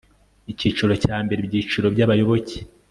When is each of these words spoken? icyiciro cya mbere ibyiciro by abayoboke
icyiciro 0.51 0.93
cya 1.03 1.17
mbere 1.25 1.39
ibyiciro 1.41 1.87
by 1.93 2.01
abayoboke 2.05 2.55